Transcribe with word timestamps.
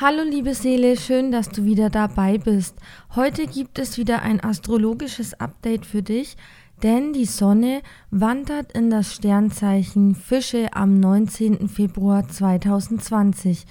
Hallo 0.00 0.22
liebe 0.22 0.54
Seele, 0.54 0.96
schön, 0.96 1.32
dass 1.32 1.48
du 1.48 1.64
wieder 1.64 1.90
dabei 1.90 2.38
bist. 2.38 2.76
Heute 3.16 3.48
gibt 3.48 3.80
es 3.80 3.98
wieder 3.98 4.22
ein 4.22 4.38
astrologisches 4.38 5.34
Update 5.40 5.84
für 5.84 6.04
dich, 6.04 6.36
denn 6.84 7.12
die 7.12 7.24
Sonne 7.24 7.82
wandert 8.12 8.70
in 8.70 8.90
das 8.90 9.12
Sternzeichen 9.12 10.14
Fische 10.14 10.68
am 10.72 11.00
19. 11.00 11.68
Februar 11.68 12.28
2020 12.28 13.66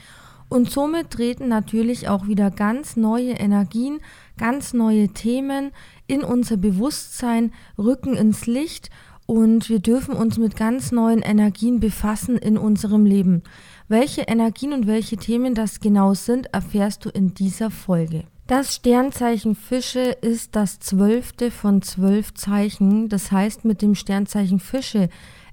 und 0.49 0.69
somit 0.69 1.11
treten 1.11 1.47
natürlich 1.47 2.09
auch 2.09 2.27
wieder 2.27 2.51
ganz 2.51 2.97
neue 2.97 3.31
Energien, 3.31 3.99
ganz 4.37 4.73
neue 4.73 5.07
Themen 5.07 5.71
in 6.07 6.23
unser 6.23 6.57
Bewusstsein, 6.57 7.53
rücken 7.77 8.15
ins 8.15 8.47
Licht 8.47 8.89
und 9.27 9.69
wir 9.69 9.79
dürfen 9.79 10.15
uns 10.15 10.39
mit 10.39 10.55
ganz 10.55 10.91
neuen 10.91 11.21
Energien 11.21 11.79
befassen 11.79 12.37
in 12.37 12.57
unserem 12.57 13.05
Leben. 13.05 13.43
Welche 13.87 14.21
Energien 14.21 14.73
und 14.73 14.87
welche 14.87 15.17
Themen 15.17 15.53
das 15.53 15.79
genau 15.79 16.15
sind, 16.15 16.47
erfährst 16.53 17.05
du 17.05 17.09
in 17.09 17.35
dieser 17.35 17.69
Folge. 17.69 18.23
Das 18.47 18.73
Sternzeichen 18.73 19.55
Fische 19.55 19.99
ist 19.99 20.55
das 20.55 20.79
zwölfte 20.79 21.51
von 21.51 21.81
zwölf 21.81 22.33
Zeichen. 22.33 23.09
Das 23.09 23.31
heißt, 23.31 23.65
mit 23.65 23.81
dem 23.81 23.93
Sternzeichen 23.93 24.59
Fische 24.59 25.09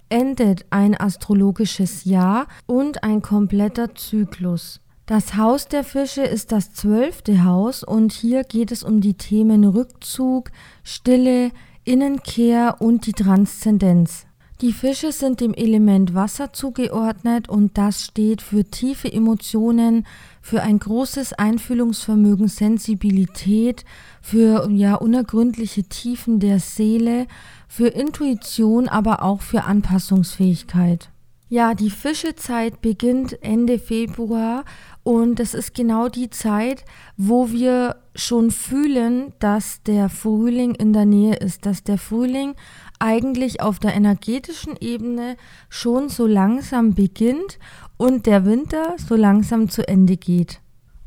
endet 0.09 0.65
ein 0.71 0.99
astrologisches 0.99 2.05
Jahr 2.05 2.47
und 2.67 3.03
ein 3.03 3.21
kompletter 3.21 3.97
Zyklus. 3.97 4.81
Das 5.07 5.37
Haus 5.37 5.67
der 5.67 5.83
Fische 5.83 6.23
ist 6.23 6.53
das 6.53 6.73
zwölfte 6.73 7.45
Haus 7.45 7.83
und 7.83 8.13
hier 8.13 8.45
geht 8.45 8.71
es 8.71 8.85
um 8.85 9.01
die 9.01 9.15
Themen 9.15 9.65
Rückzug, 9.65 10.51
Stille, 10.83 11.51
Innenkehr 11.85 12.77
und 12.81 13.07
die 13.07 13.13
Transzendenz. 13.13 14.27
Die 14.61 14.73
Fische 14.73 15.13
sind 15.13 15.41
dem 15.41 15.53
Element 15.53 16.15
Wasser 16.15 16.53
zugeordnet 16.53 17.49
und 17.49 17.77
das 17.77 18.05
steht 18.05 18.41
für 18.41 18.65
tiefe 18.65 19.13
Emotionen, 19.13 20.07
für 20.41 20.63
ein 20.63 20.79
großes 20.79 21.35
Einfühlungsvermögen, 21.35 22.49
Sensibilität, 22.49 23.85
für 24.23 24.71
ja 24.71 24.95
unergründliche 24.95 25.83
Tiefen 25.85 26.41
der 26.41 26.61
Seele, 26.61 27.27
für 27.69 27.89
Intuition, 27.89 28.89
aber 28.89 29.23
auch 29.23 29.43
für 29.43 29.65
Anpassungsfähigkeit. 29.65 31.11
Ja, 31.49 31.75
die 31.75 31.91
Fischezeit 31.91 32.81
beginnt 32.81 33.43
Ende 33.43 33.79
Februar 33.79 34.65
und 35.03 35.39
das 35.39 35.53
ist 35.53 35.75
genau 35.75 36.09
die 36.09 36.31
Zeit, 36.31 36.85
wo 37.19 37.51
wir 37.51 37.97
schon 38.15 38.51
fühlen, 38.51 39.35
dass 39.39 39.83
der 39.83 40.09
Frühling 40.09 40.75
in 40.75 40.95
der 40.95 41.05
Nähe 41.05 41.37
ist, 41.37 41.67
dass 41.67 41.85
der 41.85 41.99
Frühling 41.99 42.55
eigentlich 42.99 43.61
auf 43.61 43.79
der 43.79 43.95
energetischen 43.95 44.77
Ebene 44.81 45.37
schon 45.69 46.09
so 46.09 46.27
langsam 46.27 46.95
beginnt 46.95 47.59
und 47.99 48.25
der 48.25 48.47
Winter 48.47 48.95
so 48.97 49.15
langsam 49.15 49.69
zu 49.69 49.87
Ende 49.87 50.17
geht. 50.17 50.61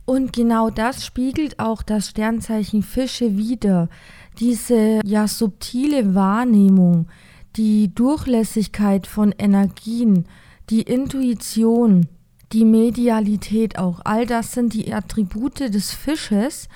Und 0.06 0.32
genau 0.32 0.70
das 0.70 1.06
spiegelt 1.06 1.60
auch 1.60 1.82
das 1.82 2.10
Sternzeichen 2.10 2.84
Fische 2.84 3.38
wider. 3.38 3.90
Diese 4.40 5.02
ja 5.04 5.28
subtile 5.28 6.16
Wahrnehmung, 6.16 7.08
die 7.58 7.94
Durchlässigkeit 7.94 9.08
von 9.08 9.34
Energien, 9.38 10.28
die 10.70 10.84
Intuition, 10.84 12.08
die 12.54 12.66
Medialität 12.66 13.78
auch, 13.78 14.02
all 14.06 14.26
das 14.26 14.54
sind 14.54 14.74
die 14.74 14.94
Attribute 14.94 15.60
des 15.60 15.92
Fisches 15.92 16.70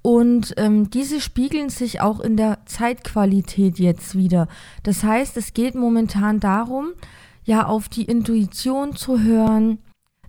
und 0.00 0.54
ähm, 0.56 0.90
diese 0.90 1.20
spiegeln 1.20 1.68
sich 1.68 2.00
auch 2.00 2.18
in 2.18 2.36
der 2.36 2.58
Zeitqualität 2.66 3.78
jetzt 3.78 4.16
wieder. 4.16 4.48
Das 4.82 5.04
heißt, 5.04 5.36
es 5.36 5.54
geht 5.54 5.76
momentan 5.76 6.40
darum, 6.40 6.92
ja, 7.44 7.66
auf 7.66 7.88
die 7.88 8.04
Intuition 8.04 8.96
zu 8.96 9.20
hören, 9.20 9.78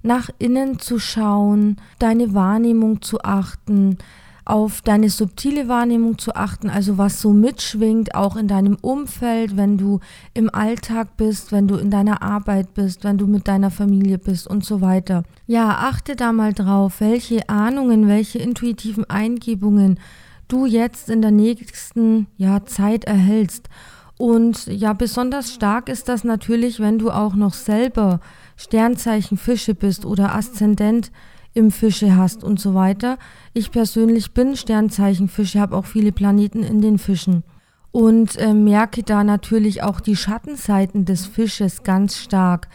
nach 0.03 0.29
innen 0.37 0.79
zu 0.79 0.99
schauen, 0.99 1.77
deine 1.97 2.33
Wahrnehmung 2.33 3.01
zu 3.01 3.21
achten, 3.21 3.97
auf 4.45 4.81
deine 4.81 5.09
subtile 5.09 5.67
Wahrnehmung 5.67 6.17
zu 6.17 6.35
achten, 6.35 6.69
also 6.69 6.97
was 6.97 7.21
so 7.21 7.31
mitschwingt, 7.31 8.15
auch 8.15 8.35
in 8.35 8.47
deinem 8.47 8.77
Umfeld, 8.81 9.55
wenn 9.55 9.77
du 9.77 9.99
im 10.33 10.53
Alltag 10.53 11.15
bist, 11.15 11.51
wenn 11.51 11.67
du 11.67 11.75
in 11.75 11.89
deiner 11.89 12.21
Arbeit 12.21 12.73
bist, 12.73 13.03
wenn 13.03 13.17
du 13.17 13.27
mit 13.27 13.47
deiner 13.47 13.71
Familie 13.71 14.17
bist 14.17 14.47
und 14.47 14.65
so 14.65 14.81
weiter. 14.81 15.23
Ja, 15.47 15.69
achte 15.69 16.15
da 16.15 16.33
mal 16.33 16.53
drauf, 16.53 16.99
welche 16.99 17.47
Ahnungen, 17.47 18.07
welche 18.07 18.39
intuitiven 18.39 19.09
Eingebungen 19.09 19.99
du 20.47 20.65
jetzt 20.65 21.09
in 21.09 21.21
der 21.21 21.31
nächsten 21.31 22.27
ja, 22.37 22.65
Zeit 22.65 23.05
erhältst. 23.05 23.69
Und 24.17 24.67
ja, 24.67 24.93
besonders 24.93 25.53
stark 25.53 25.89
ist 25.89 26.07
das 26.09 26.23
natürlich, 26.23 26.79
wenn 26.79 26.99
du 26.99 27.11
auch 27.11 27.33
noch 27.33 27.53
selber 27.53 28.19
Sternzeichen 28.55 29.37
Fische 29.37 29.73
bist 29.73 30.05
oder 30.05 30.35
Aszendent 30.35 31.11
im 31.53 31.71
Fische 31.71 32.15
hast 32.15 32.43
und 32.43 32.59
so 32.59 32.73
weiter. 32.73 33.17
Ich 33.53 33.71
persönlich 33.71 34.31
bin 34.31 34.55
Sternzeichen 34.55 35.27
Fische, 35.27 35.59
habe 35.59 35.75
auch 35.75 35.85
viele 35.85 36.11
Planeten 36.11 36.63
in 36.63 36.81
den 36.81 36.97
Fischen 36.97 37.43
und 37.91 38.37
äh, 38.37 38.53
merke 38.53 39.03
da 39.03 39.23
natürlich 39.23 39.83
auch 39.83 39.99
die 39.99 40.15
Schattenseiten 40.15 41.05
des 41.05 41.27
Fisches 41.27 41.83
ganz 41.83 42.17
stark, 42.17 42.67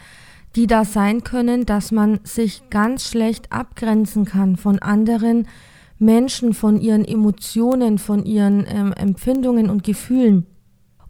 die 0.55 0.65
da 0.65 0.85
sein 0.85 1.23
können, 1.23 1.65
dass 1.65 1.91
man 1.91 2.21
sich 2.23 2.69
ganz 2.69 3.07
schlecht 3.09 3.51
abgrenzen 3.51 4.25
kann 4.25 4.55
von 4.55 4.79
anderen 4.79 5.47
Menschen, 5.99 6.53
von 6.53 6.79
ihren 6.79 7.03
Emotionen, 7.03 7.97
von 7.97 8.25
ihren 8.25 8.65
ähm, 8.67 8.93
Empfindungen 8.93 9.69
und 9.69 9.83
Gefühlen. 9.83 10.45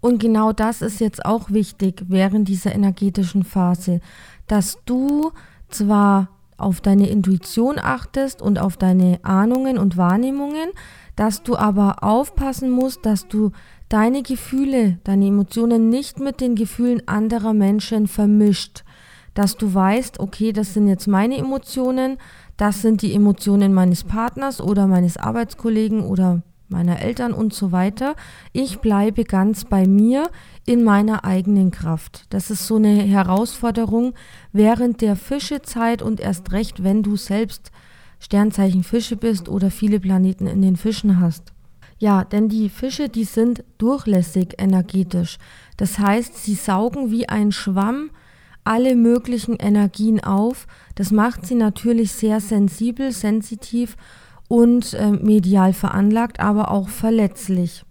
Und 0.01 0.19
genau 0.19 0.53
das 0.53 0.81
ist 0.81 0.99
jetzt 0.99 1.25
auch 1.25 1.51
wichtig 1.51 2.03
während 2.07 2.47
dieser 2.47 2.73
energetischen 2.73 3.43
Phase, 3.43 4.01
dass 4.47 4.79
du 4.85 5.31
zwar 5.69 6.29
auf 6.61 6.81
deine 6.81 7.09
Intuition 7.09 7.79
achtest 7.79 8.41
und 8.41 8.59
auf 8.59 8.77
deine 8.77 9.19
Ahnungen 9.23 9.77
und 9.77 9.97
Wahrnehmungen, 9.97 10.69
dass 11.15 11.43
du 11.43 11.55
aber 11.55 12.03
aufpassen 12.03 12.69
musst, 12.69 13.05
dass 13.05 13.27
du 13.27 13.51
deine 13.89 14.23
Gefühle, 14.23 14.99
deine 15.03 15.27
Emotionen 15.27 15.89
nicht 15.89 16.19
mit 16.19 16.41
den 16.41 16.55
Gefühlen 16.55 17.07
anderer 17.07 17.53
Menschen 17.53 18.07
vermischt. 18.07 18.83
Dass 19.33 19.57
du 19.57 19.73
weißt, 19.73 20.19
okay, 20.19 20.53
das 20.53 20.73
sind 20.73 20.87
jetzt 20.87 21.07
meine 21.07 21.37
Emotionen, 21.37 22.17
das 22.57 22.81
sind 22.81 23.01
die 23.01 23.13
Emotionen 23.13 23.73
meines 23.73 24.03
Partners 24.03 24.61
oder 24.61 24.87
meines 24.87 25.17
Arbeitskollegen 25.17 26.01
oder 26.01 26.41
meiner 26.69 27.01
Eltern 27.01 27.33
und 27.33 27.53
so 27.53 27.71
weiter. 27.71 28.15
Ich 28.53 28.79
bleibe 28.79 29.23
ganz 29.23 29.65
bei 29.65 29.87
mir 29.87 30.29
in 30.65 30.83
meiner 30.83 31.25
eigenen 31.25 31.71
Kraft. 31.71 32.25
Das 32.29 32.51
ist 32.51 32.67
so 32.67 32.75
eine 32.77 33.01
Herausforderung 33.01 34.13
während 34.53 35.01
der 35.01 35.15
Fischezeit 35.15 36.01
und 36.01 36.19
erst 36.19 36.51
recht, 36.51 36.83
wenn 36.83 37.03
du 37.03 37.15
selbst 37.15 37.71
Sternzeichen 38.19 38.83
Fische 38.83 39.15
bist 39.15 39.49
oder 39.49 39.71
viele 39.71 39.99
Planeten 39.99 40.47
in 40.47 40.61
den 40.61 40.75
Fischen 40.75 41.19
hast. 41.19 41.53
Ja, 41.97 42.23
denn 42.23 42.47
die 42.47 42.69
Fische, 42.69 43.09
die 43.09 43.25
sind 43.25 43.63
durchlässig 43.77 44.55
energetisch. 44.57 45.37
Das 45.75 45.99
heißt, 45.99 46.37
sie 46.37 46.55
saugen 46.55 47.11
wie 47.11 47.27
ein 47.27 47.51
Schwamm 47.51 48.11
alle 48.63 48.95
möglichen 48.95 49.55
Energien 49.55 50.23
auf. 50.23 50.67
Das 50.95 51.11
macht 51.11 51.45
sie 51.45 51.55
natürlich 51.55 52.11
sehr 52.11 52.39
sensibel, 52.39 53.11
sensitiv 53.11 53.97
und 54.49 54.93
äh, 54.95 55.11
medial 55.11 55.71
veranlagt, 55.71 56.41
aber 56.41 56.71
auch 56.71 56.89
verletzlich. 56.89 57.85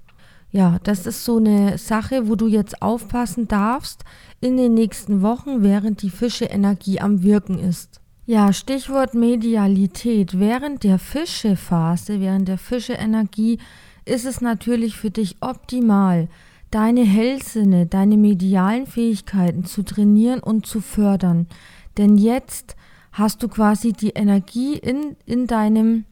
Ja, 0.51 0.79
das 0.83 1.07
ist 1.07 1.25
so 1.25 1.37
eine 1.37 1.79
Sache, 1.79 2.29
wo 2.29 2.35
du 2.35 2.47
jetzt 2.47 2.83
aufpassen 2.83 3.49
darfst 3.49 4.05
in 4.41 4.57
den 4.57 4.75
nächsten 4.75 5.23
Wochen, 5.23 5.63
während 5.63 6.03
die 6.03 6.11
Fische-Energie 6.11 7.01
am 7.01 7.23
Wirken 7.23 7.59
ist. 7.59 8.01
Ja, 8.27 8.53
Stichwort 8.53 9.15
Medialität. 9.15 10.39
Während 10.39 10.85
der 10.85 10.99
Fische-Phase, 10.99 12.21
während 12.21 12.49
der 12.49 12.59
Fische-Energie 12.59 13.59
ist 14.05 14.27
es 14.27 14.41
natürlich 14.41 14.97
für 14.97 15.11
dich 15.11 15.37
optimal, 15.41 16.29
deine 16.71 17.05
Hellsinne, 17.05 17.87
deine 17.87 18.17
medialen 18.17 18.87
Fähigkeiten 18.87 19.65
zu 19.65 19.83
trainieren 19.83 20.41
und 20.41 20.67
zu 20.67 20.81
fördern. 20.81 21.47
Denn 21.99 22.17
jetzt 22.17 22.75
hast 23.13 23.43
du 23.43 23.49
quasi 23.49 23.93
die 23.93 24.11
Energie 24.11 24.75
in, 24.75 25.17
in 25.25 25.47
deinem 25.47 26.05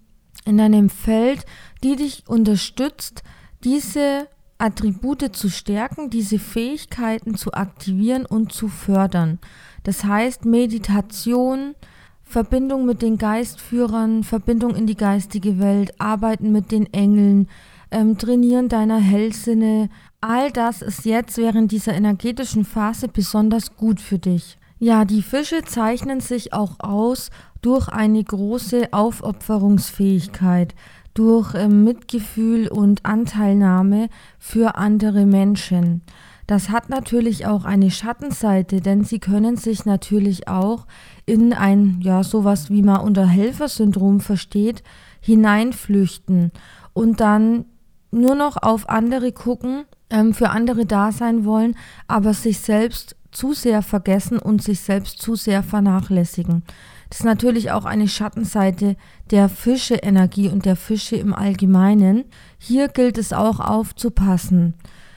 in 0.47 0.61
einem 0.61 0.89
Feld, 0.89 1.45
die 1.83 1.97
dich 1.97 2.25
unterstützt, 2.27 3.23
diese 3.65 4.29
Attribute 4.59 5.35
zu 5.37 5.51
stärken, 5.51 6.09
diese 6.09 6.39
Fähigkeiten 6.39 7.35
zu 7.35 7.53
aktivieren 7.53 8.25
und 8.25 8.53
zu 8.53 8.69
fördern. 8.69 9.39
Das 9.83 10.05
heißt 10.05 10.45
Meditation, 10.45 11.75
Verbindung 12.23 12.87
mit 12.87 13.03
den 13.03 13.19
Geistführern, 13.19 14.25
Verbindung 14.25 14.75
in 14.75 14.87
die 14.87 14.97
geistige 14.97 15.59
Welt, 15.59 16.01
Arbeiten 16.01 16.51
mit 16.53 16.73
den 16.73 16.93
Engeln, 16.93 17.49
ähm, 17.91 18.19
Trainieren 18.19 18.69
deiner 18.69 18.99
Hellsinne. 18.99 19.91
All 20.21 20.51
das 20.51 20.83
ist 20.83 21.05
jetzt 21.05 21.37
während 21.39 21.71
dieser 21.71 21.95
energetischen 21.95 22.65
Phase 22.65 23.09
besonders 23.09 23.77
gut 23.77 24.01
für 24.01 24.19
dich. 24.19 24.59
Ja, 24.79 25.07
die 25.07 25.23
Fische 25.23 25.63
zeichnen 25.63 26.21
sich 26.21 26.53
auch 26.53 26.81
aus 26.81 27.31
durch 27.63 27.89
eine 27.89 28.23
große 28.23 28.93
Aufopferungsfähigkeit, 28.93 30.75
durch 31.15 31.55
äh, 31.55 31.69
Mitgefühl 31.69 32.69
und 32.69 33.07
Anteilnahme 33.07 34.09
für 34.39 34.77
andere 34.77 35.25
Menschen. 35.25 36.03
Das 36.47 36.69
hat 36.69 36.91
natürlich 36.91 37.47
auch 37.47 37.65
eine 37.65 37.91
Schattenseite, 37.91 38.81
denn 38.81 39.03
sie 39.03 39.19
können 39.19 39.57
sich 39.57 39.85
natürlich 39.87 40.47
auch 40.47 40.87
in 41.25 41.53
ein, 41.53 42.01
ja, 42.03 42.23
sowas 42.23 42.71
wie 42.71 42.83
man 42.83 43.01
unter 43.01 43.27
Helfersyndrom 43.27 44.21
versteht, 44.21 44.83
hineinflüchten 45.21 46.53
und 46.93 47.21
dann 47.21 47.65
nur 48.13 48.35
noch 48.35 48.63
auf 48.63 48.89
andere 48.89 49.33
gucken, 49.33 49.87
ähm, 50.11 50.35
für 50.35 50.51
andere 50.51 50.87
da 50.87 51.11
sein 51.11 51.45
wollen, 51.45 51.77
aber 52.07 52.33
sich 52.33 52.61
selbst 52.61 53.16
zu 53.37 53.53
sehr 53.53 53.83
vergessen 53.83 54.39
und 54.39 54.63
sich 54.63 54.81
selbst 54.81 55.21
zu 55.21 55.35
sehr 55.35 55.63
vernachlässigen. 55.63 56.63
Das 57.11 57.21
ist 57.21 57.27
natürlich 57.27 57.71
auch 57.71 57.85
eine 57.85 58.09
Schattenseite 58.09 58.97
der 59.31 59.51
Fische-Energie 59.51 60.49
und 60.49 60.65
der 60.65 60.75
Fische 60.75 61.17
im 61.17 61.35
Allgemeinen. 61.35 62.25
Hier 62.59 62.89
gilt 62.89 63.19
es 63.19 63.35
auch 63.35 63.61
aufzupassen. 63.61 64.75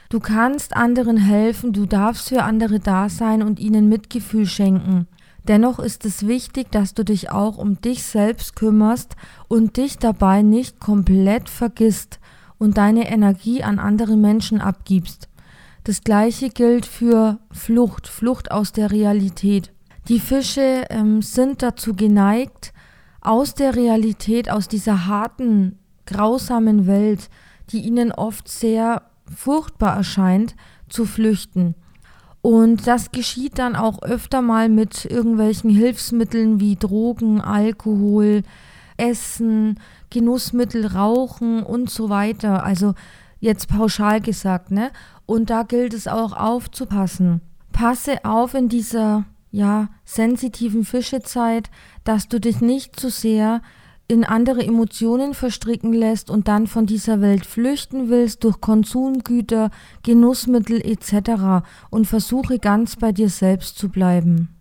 Du 0.09 0.19
kannst 0.19 0.75
anderen 0.75 1.15
helfen, 1.15 1.71
du 1.71 1.85
darfst 1.85 2.27
für 2.29 2.43
andere 2.43 2.79
da 2.79 3.07
sein 3.07 3.41
und 3.41 3.59
ihnen 3.59 3.87
Mitgefühl 3.87 4.47
schenken. 4.47 5.07
Dennoch 5.47 5.79
ist 5.79 6.03
es 6.03 6.27
wichtig, 6.27 6.71
dass 6.71 6.93
du 6.93 7.05
dich 7.05 7.31
auch 7.31 7.57
um 7.57 7.79
dich 7.79 8.03
selbst 8.03 8.57
kümmerst 8.57 9.15
und 9.47 9.77
dich 9.77 9.97
dabei 9.97 10.41
nicht 10.41 10.79
komplett 10.81 11.47
vergisst 11.47 12.19
und 12.57 12.77
deine 12.77 13.09
Energie 13.09 13.63
an 13.63 13.79
andere 13.79 14.17
Menschen 14.17 14.59
abgibst. 14.59 15.28
Das 15.89 16.03
gleiche 16.03 16.49
gilt 16.49 16.85
für 16.85 17.39
Flucht, 17.49 18.07
Flucht 18.07 18.51
aus 18.51 18.73
der 18.73 18.91
Realität. 18.91 19.73
Die 20.07 20.19
Fische 20.19 20.85
ähm, 20.91 21.23
sind 21.23 21.63
dazu 21.63 21.95
geneigt, 21.95 22.73
aus 23.21 23.55
der 23.55 23.75
Realität, 23.75 24.51
aus 24.51 24.67
dieser 24.67 25.07
harten, 25.07 25.79
grausamen 26.05 26.85
Welt, 26.85 27.31
die 27.71 27.79
ihnen 27.79 28.11
oft 28.11 28.47
sehr 28.47 29.01
furchtbar 29.35 29.95
erscheint, 29.95 30.55
zu 30.89 31.05
flüchten. 31.05 31.73
Und 32.43 32.85
das 32.85 33.11
geschieht 33.11 33.57
dann 33.57 33.75
auch 33.75 34.03
öfter 34.03 34.43
mal 34.43 34.69
mit 34.69 35.05
irgendwelchen 35.05 35.71
Hilfsmitteln 35.71 36.59
wie 36.59 36.75
Drogen, 36.75 37.41
Alkohol, 37.41 38.43
Essen, 38.97 39.79
Genussmittel, 40.11 40.85
Rauchen 40.85 41.63
und 41.63 41.89
so 41.89 42.09
weiter. 42.09 42.63
Also 42.63 42.93
jetzt 43.39 43.67
pauschal 43.67 44.21
gesagt, 44.21 44.71
ne? 44.71 44.91
Und 45.25 45.49
da 45.49 45.63
gilt 45.63 45.93
es 45.93 46.07
auch 46.07 46.33
aufzupassen. 46.33 47.41
Passe 47.71 48.25
auf 48.25 48.53
in 48.53 48.69
dieser 48.69 49.25
ja 49.51 49.89
sensitiven 50.05 50.83
Fischezeit, 50.85 51.69
dass 52.03 52.27
du 52.27 52.39
dich 52.39 52.61
nicht 52.61 52.99
zu 52.99 53.09
sehr 53.09 53.61
in 54.07 54.23
andere 54.23 54.65
Emotionen 54.65 55.35
verstricken 55.35 55.93
lässt 55.93 56.31
und 56.31 56.47
dann 56.47 56.65
von 56.65 56.87
dieser 56.87 57.21
Welt 57.21 57.45
flüchten 57.45 58.09
willst 58.09 58.43
durch 58.43 58.59
Konsumgüter, 58.59 59.69
Genussmittel 60.01 60.81
etc. 60.81 61.63
und 61.91 62.05
versuche 62.05 62.57
ganz 62.57 62.95
bei 62.95 63.11
dir 63.11 63.29
selbst 63.29 63.77
zu 63.77 63.89
bleiben. 63.89 64.58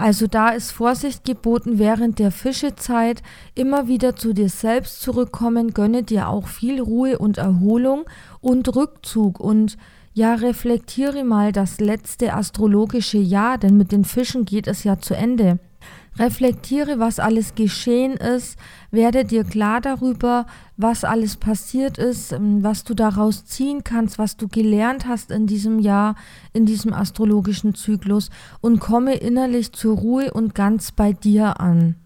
Also 0.00 0.26
da 0.26 0.48
ist 0.48 0.70
Vorsicht 0.70 1.26
geboten 1.26 1.78
während 1.78 2.18
der 2.20 2.30
Fischezeit, 2.30 3.22
immer 3.54 3.86
wieder 3.86 4.16
zu 4.16 4.32
dir 4.32 4.48
selbst 4.48 5.02
zurückkommen, 5.02 5.74
gönne 5.74 6.02
dir 6.02 6.30
auch 6.30 6.48
viel 6.48 6.80
Ruhe 6.80 7.18
und 7.18 7.36
Erholung 7.36 8.06
und 8.40 8.74
Rückzug 8.74 9.38
und 9.38 9.76
ja, 10.14 10.36
reflektiere 10.36 11.22
mal 11.22 11.52
das 11.52 11.80
letzte 11.80 12.32
astrologische 12.32 13.18
Jahr, 13.18 13.58
denn 13.58 13.76
mit 13.76 13.92
den 13.92 14.06
Fischen 14.06 14.46
geht 14.46 14.68
es 14.68 14.84
ja 14.84 14.98
zu 14.98 15.14
Ende. 15.14 15.58
Reflektiere, 16.20 16.98
was 16.98 17.18
alles 17.18 17.54
geschehen 17.54 18.12
ist, 18.12 18.58
werde 18.90 19.24
dir 19.24 19.42
klar 19.42 19.80
darüber, 19.80 20.44
was 20.76 21.02
alles 21.02 21.38
passiert 21.38 21.96
ist, 21.96 22.32
ähm, 22.32 22.62
was 22.62 22.84
du 22.84 22.92
daraus 22.92 23.46
ziehen 23.46 23.84
kannst, 23.84 24.18
was 24.18 24.36
du 24.36 24.46
gelernt 24.46 25.06
hast 25.06 25.30
in 25.30 25.46
diesem 25.46 25.78
Jahr, 25.78 26.16
in 26.52 26.66
diesem 26.66 26.92
astrologischen 26.92 27.74
Zyklus 27.74 28.28
und 28.60 28.80
komme 28.80 29.14
innerlich 29.14 29.72
zur 29.72 29.96
Ruhe 29.96 30.30
und 30.30 30.54
ganz 30.54 30.92
bei 30.92 31.14
dir 31.14 31.58
an. 31.58 31.96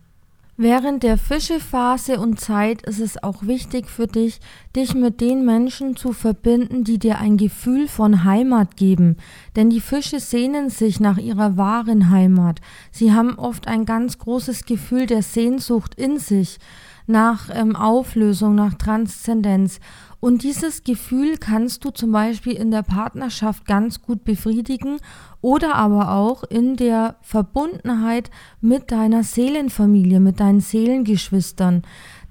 Während 0.56 1.02
der 1.02 1.18
Fischephase 1.18 2.20
und 2.20 2.38
Zeit 2.38 2.82
ist 2.82 3.00
es 3.00 3.20
auch 3.20 3.42
wichtig 3.42 3.88
für 3.88 4.06
dich, 4.06 4.38
dich 4.76 4.94
mit 4.94 5.20
den 5.20 5.44
Menschen 5.44 5.96
zu 5.96 6.12
verbinden, 6.12 6.84
die 6.84 7.00
dir 7.00 7.18
ein 7.18 7.36
Gefühl 7.36 7.88
von 7.88 8.22
Heimat 8.22 8.76
geben. 8.76 9.16
Denn 9.56 9.68
die 9.68 9.80
Fische 9.80 10.20
sehnen 10.20 10.70
sich 10.70 11.00
nach 11.00 11.18
ihrer 11.18 11.56
wahren 11.56 12.10
Heimat. 12.10 12.60
Sie 12.92 13.12
haben 13.12 13.36
oft 13.36 13.66
ein 13.66 13.84
ganz 13.84 14.18
großes 14.20 14.64
Gefühl 14.64 15.06
der 15.06 15.22
Sehnsucht 15.22 15.96
in 15.96 16.20
sich, 16.20 16.60
nach 17.06 17.50
ähm, 17.52 17.74
Auflösung, 17.74 18.54
nach 18.54 18.74
Transzendenz. 18.74 19.80
Und 20.24 20.42
dieses 20.42 20.84
Gefühl 20.84 21.36
kannst 21.36 21.84
du 21.84 21.90
zum 21.90 22.10
Beispiel 22.10 22.54
in 22.54 22.70
der 22.70 22.82
Partnerschaft 22.82 23.66
ganz 23.66 24.00
gut 24.00 24.24
befriedigen 24.24 24.96
oder 25.42 25.74
aber 25.74 26.12
auch 26.12 26.44
in 26.44 26.76
der 26.76 27.16
Verbundenheit 27.20 28.30
mit 28.62 28.90
deiner 28.90 29.22
Seelenfamilie, 29.22 30.20
mit 30.20 30.40
deinen 30.40 30.60
Seelengeschwistern. 30.60 31.82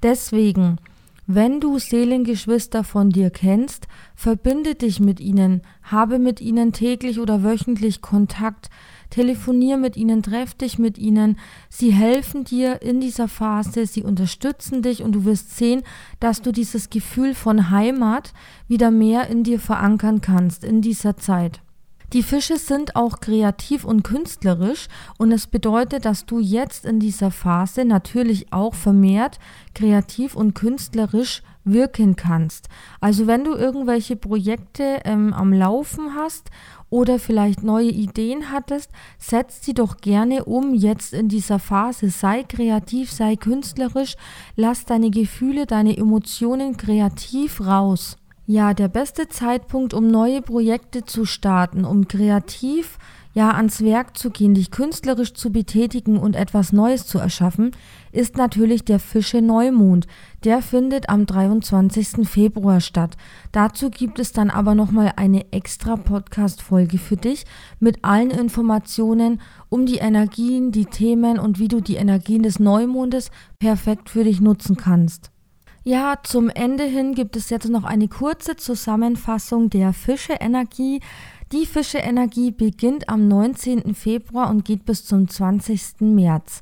Deswegen, 0.01 0.79
wenn 1.27 1.59
du 1.59 1.77
Seelengeschwister 1.77 2.83
von 2.83 3.11
dir 3.11 3.29
kennst, 3.29 3.87
verbinde 4.15 4.73
dich 4.73 4.99
mit 4.99 5.19
ihnen, 5.19 5.61
habe 5.83 6.17
mit 6.17 6.41
ihnen 6.41 6.73
täglich 6.73 7.19
oder 7.19 7.43
wöchentlich 7.43 8.01
Kontakt, 8.01 8.71
telefonier 9.13 9.77
mit 9.77 9.95
ihnen, 9.95 10.23
treff 10.23 10.55
dich 10.55 10.79
mit 10.79 10.97
ihnen. 10.97 11.37
Sie 11.69 11.93
helfen 11.93 12.45
dir 12.45 12.81
in 12.81 12.99
dieser 12.99 13.27
Phase, 13.27 13.85
sie 13.85 14.01
unterstützen 14.01 14.81
dich 14.81 15.03
und 15.03 15.11
du 15.11 15.23
wirst 15.23 15.55
sehen, 15.55 15.83
dass 16.19 16.41
du 16.41 16.51
dieses 16.51 16.89
Gefühl 16.89 17.35
von 17.35 17.69
Heimat 17.69 18.33
wieder 18.67 18.89
mehr 18.89 19.27
in 19.27 19.43
dir 19.43 19.59
verankern 19.59 20.19
kannst 20.21 20.63
in 20.63 20.81
dieser 20.81 21.15
Zeit. 21.15 21.61
Die 22.11 22.23
Fische 22.23 22.57
sind 22.57 22.95
auch 22.95 23.19
kreativ 23.19 23.85
und 23.85 24.03
künstlerisch 24.03 24.87
und 25.19 25.31
es 25.31 25.45
bedeutet, 25.45 26.05
dass 26.05 26.25
du 26.25 26.39
jetzt 26.39 26.85
in 26.85 26.99
dieser 26.99 27.29
Phase 27.29 27.85
natürlich 27.85 28.51
auch 28.51 28.73
vermehrt 28.73 29.39
kreativ 29.75 30.35
und 30.35 30.55
künstlerisch 30.55 31.43
wirken 31.63 32.15
kannst. 32.15 32.67
Also 32.99 33.27
wenn 33.27 33.43
du 33.43 33.53
irgendwelche 33.55 34.15
Projekte 34.15 35.01
ähm, 35.05 35.33
am 35.33 35.53
Laufen 35.53 36.15
hast 36.15 36.49
oder 36.89 37.19
vielleicht 37.19 37.63
neue 37.63 37.89
Ideen 37.89 38.51
hattest, 38.51 38.91
setz 39.17 39.65
sie 39.65 39.73
doch 39.73 39.97
gerne 39.97 40.45
um 40.45 40.73
jetzt 40.73 41.13
in 41.13 41.29
dieser 41.29 41.59
Phase. 41.59 42.09
Sei 42.09 42.43
kreativ, 42.43 43.11
sei 43.11 43.35
künstlerisch, 43.35 44.15
lass 44.55 44.85
deine 44.85 45.09
Gefühle, 45.09 45.65
deine 45.65 45.97
Emotionen 45.97 46.77
kreativ 46.77 47.61
raus. 47.61 48.17
Ja, 48.45 48.73
der 48.73 48.89
beste 48.89 49.29
Zeitpunkt, 49.29 49.93
um 49.93 50.07
neue 50.07 50.41
Projekte 50.41 51.05
zu 51.05 51.23
starten, 51.23 51.85
um 51.85 52.09
kreativ 52.09 52.97
ja 53.33 53.51
ans 53.51 53.83
Werk 53.83 54.17
zu 54.17 54.29
gehen, 54.29 54.53
dich 54.53 54.71
künstlerisch 54.71 55.33
zu 55.33 55.51
betätigen 55.51 56.17
und 56.17 56.35
etwas 56.35 56.71
Neues 56.71 57.07
zu 57.07 57.17
erschaffen, 57.17 57.71
ist 58.11 58.37
natürlich 58.37 58.85
der 58.85 58.99
Fische 58.99 59.41
Neumond. 59.41 60.07
Der 60.43 60.61
findet 60.61 61.09
am 61.09 61.25
23. 61.25 62.27
Februar 62.27 62.79
statt. 62.79 63.17
Dazu 63.51 63.89
gibt 63.89 64.19
es 64.19 64.31
dann 64.31 64.49
aber 64.49 64.75
nochmal 64.75 65.13
eine 65.15 65.51
extra 65.51 65.95
Podcast-Folge 65.95 66.99
für 66.99 67.17
dich 67.17 67.45
mit 67.79 68.03
allen 68.03 68.29
Informationen 68.29 69.41
um 69.69 69.85
die 69.85 69.97
Energien, 69.97 70.71
die 70.71 70.85
Themen 70.85 71.39
und 71.39 71.59
wie 71.59 71.67
du 71.67 71.81
die 71.81 71.95
Energien 71.95 72.43
des 72.43 72.59
Neumondes 72.59 73.31
perfekt 73.57 74.09
für 74.09 74.23
dich 74.23 74.41
nutzen 74.41 74.77
kannst. 74.77 75.33
Ja, 75.85 76.15
zum 76.23 76.49
Ende 76.49 76.85
hin 76.85 77.13
gibt 77.13 77.35
es 77.35 77.49
jetzt 77.49 77.67
noch 77.67 77.83
eine 77.83 78.07
kurze 78.07 78.55
Zusammenfassung 78.55 79.69
der 79.69 79.91
Fische-Energie. 79.91 81.01
Die 81.53 81.67
Fische-Energie 81.67 82.49
beginnt 82.49 83.09
am 83.09 83.27
19. 83.27 83.93
Februar 83.93 84.49
und 84.49 84.65
geht 84.65 84.85
bis 84.85 85.05
zum 85.05 85.27
20. 85.27 86.01
März. 86.01 86.61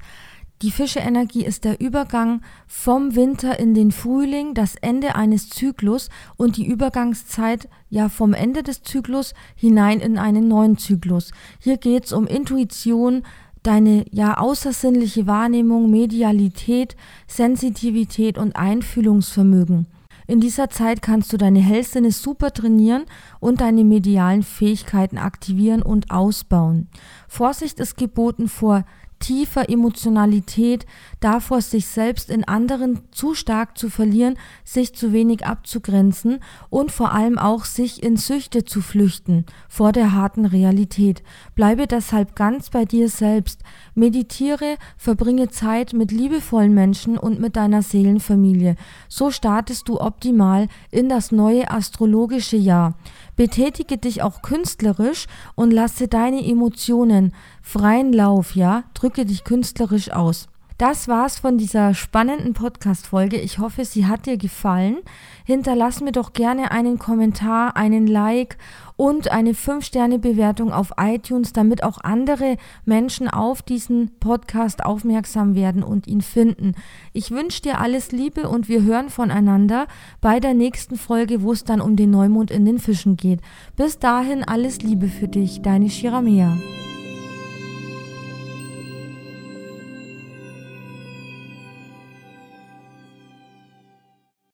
Die 0.62 0.70
Fische-Energie 0.70 1.46
ist 1.46 1.64
der 1.64 1.80
Übergang 1.80 2.42
vom 2.68 3.16
Winter 3.16 3.58
in 3.58 3.74
den 3.74 3.94
Frühling, 3.94 4.54
das 4.54 4.76
Ende 4.76 5.16
eines 5.16 5.48
Zyklus 5.48 6.10
und 6.36 6.58
die 6.58 6.66
Übergangszeit 6.68 7.70
ja 7.90 8.10
vom 8.10 8.34
Ende 8.34 8.64
des 8.64 8.84
Zyklus 8.84 9.34
hinein 9.56 10.02
in 10.02 10.18
einen 10.18 10.50
neuen 10.50 10.78
Zyklus. 10.78 11.32
Hier 11.60 11.78
geht 11.78 12.08
es 12.08 12.12
um 12.12 12.28
Intuition, 12.28 13.24
deine 13.64 14.04
ja 14.12 14.40
außersinnliche 14.40 15.26
Wahrnehmung, 15.26 15.90
Medialität, 15.90 16.98
Sensitivität 17.28 18.38
und 18.38 18.58
Einfühlungsvermögen. 18.58 19.88
In 20.32 20.40
dieser 20.40 20.70
Zeit 20.70 21.02
kannst 21.02 21.34
du 21.34 21.38
deine 21.38 21.60
Hellsinne 21.60 22.10
super 22.12 22.54
trainieren 22.54 23.04
und 23.42 23.60
deine 23.60 23.84
medialen 23.84 24.44
Fähigkeiten 24.44 25.18
aktivieren 25.18 25.82
und 25.82 26.10
ausbauen. 26.10 26.88
Vorsicht 27.28 27.82
ist 27.82 27.98
geboten 27.98 28.48
vor 28.48 28.86
tiefer 29.22 29.70
Emotionalität, 29.70 30.86
davor 31.22 31.62
sich 31.62 31.88
selbst 31.88 32.30
in 32.30 32.44
anderen 32.44 33.00
zu 33.12 33.34
stark 33.34 33.78
zu 33.78 33.90
verlieren, 33.90 34.38
sich 34.66 34.94
zu 34.94 35.14
wenig 35.14 35.46
abzugrenzen 35.46 36.40
und 36.70 36.92
vor 36.92 37.14
allem 37.14 37.38
auch 37.38 37.64
sich 37.64 38.04
in 38.04 38.18
Süchte 38.18 38.66
zu 38.66 38.82
flüchten 38.82 39.46
vor 39.70 39.94
der 39.94 40.14
harten 40.14 40.46
Realität. 40.46 41.24
Bleibe 41.56 41.88
deshalb 41.88 42.36
ganz 42.36 42.70
bei 42.70 42.84
dir 42.84 43.08
selbst. 43.08 43.62
Meditiere, 43.96 44.76
verbringe 44.98 45.50
Zeit 45.50 45.94
mit 45.94 46.12
liebevollen 46.12 46.74
Menschen 46.74 47.18
und 47.18 47.40
mit 47.40 47.56
deiner 47.56 47.82
Seelenfamilie. 47.82 48.76
So 49.08 49.32
startest 49.32 49.88
du 49.88 50.02
optimal 50.02 50.68
in 50.90 51.08
das 51.08 51.32
neue 51.32 51.70
astrologische 51.72 52.58
Jahr. 52.58 52.96
Betätige 53.42 53.98
dich 53.98 54.22
auch 54.22 54.44
künstlerisch 54.44 55.26
und 55.56 55.72
lasse 55.72 56.08
deine 56.08 56.46
Emotionen 56.46 57.34
freien 57.64 58.14
Lauf, 58.14 58.56
ja? 58.56 58.84
Drücke 58.94 59.26
dich 59.26 59.44
künstlerisch 59.44 60.12
aus. 60.12 60.48
Das 60.78 61.08
war's 61.08 61.40
von 61.40 61.58
dieser 61.58 61.96
spannenden 61.96 62.54
Podcast-Folge. 62.54 63.38
Ich 63.38 63.58
hoffe, 63.58 63.84
sie 63.84 64.06
hat 64.06 64.28
dir 64.28 64.38
gefallen. 64.38 64.98
Hinterlass 65.44 66.02
mir 66.02 66.12
doch 66.12 66.34
gerne 66.34 66.70
einen 66.70 67.00
Kommentar, 67.00 67.76
einen 67.78 68.06
Like 68.06 68.60
und 69.02 69.32
eine 69.32 69.54
5-Sterne-Bewertung 69.54 70.72
auf 70.72 70.92
iTunes, 71.00 71.54
damit 71.54 71.82
auch 71.82 71.98
andere 72.04 72.58
Menschen 72.86 73.28
auf 73.28 73.64
diesen 73.64 74.12
Podcast 74.20 74.86
aufmerksam 74.86 75.56
werden 75.56 75.82
und 75.82 76.06
ihn 76.06 76.22
finden. 76.22 76.76
Ich 77.12 77.32
wünsche 77.32 77.64
dir 77.64 77.82
alles 77.82 78.12
Liebe 78.12 78.48
und 78.48 78.70
wir 78.70 78.84
hören 78.84 79.10
voneinander 79.10 79.88
bei 80.22 80.40
der 80.40 80.54
nächsten 80.54 80.98
Folge, 80.98 81.42
wo 81.42 81.52
es 81.52 81.64
dann 81.64 81.82
um 81.82 81.96
den 81.96 82.12
Neumond 82.12 82.52
in 82.52 82.64
den 82.64 82.78
Fischen 82.78 83.18
geht. 83.18 83.40
Bis 83.76 83.98
dahin 83.98 84.44
alles 84.44 84.84
Liebe 84.84 85.08
für 85.08 85.28
dich, 85.28 85.64
deine 85.64 85.90
Shiramea. 85.90 86.56